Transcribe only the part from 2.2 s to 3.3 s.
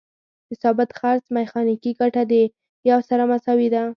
د یو سره